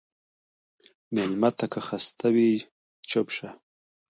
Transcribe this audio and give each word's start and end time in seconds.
مېلمه 1.13 1.49
ته 1.57 1.65
که 1.71 1.79
خسته 1.87 2.27
وي، 2.35 2.51
چپ 3.09 3.27
شه. 3.35 3.49